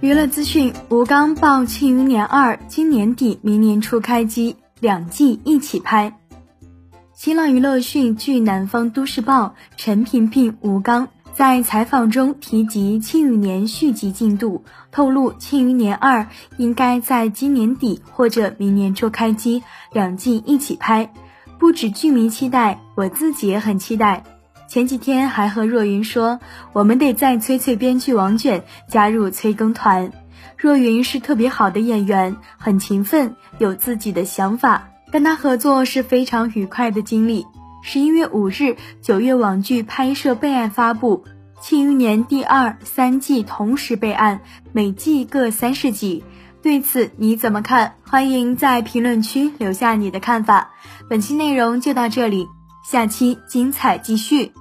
[0.00, 6.16] 娱乐资讯：吴刚曝《庆余年二》今年底、明年初开机，两季一起拍。
[7.12, 16.20] 新浪娱乐讯，据南方都市报，陈萍萍、吴刚在采访中提及《庆余年》续集进度，透露《庆余年二》
[16.58, 21.12] 应该在今年底或者明年初开机，两季一起拍。
[21.58, 24.22] 不止剧迷期待，我自己也很期待。
[24.68, 26.38] 前几天还和若云说，
[26.74, 30.12] 我们得再催催编剧王卷加入催更团。
[30.58, 37.46] 若云是特别好的演员，很勤奋，有自己的想法，跟他合作是非常愉快的经历。
[37.82, 41.24] 十一月五日，九月网剧拍摄备案发布，
[41.62, 44.40] 《庆余年》第二、三季同时备案，
[44.72, 46.22] 每季各三十集。
[46.60, 47.94] 对此你怎么看？
[48.02, 50.72] 欢迎在评论区留下你的看法。
[51.08, 52.48] 本期内容就到这里，
[52.84, 54.52] 下期精彩继续。